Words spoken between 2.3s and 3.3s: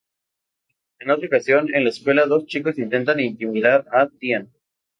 chicos intentan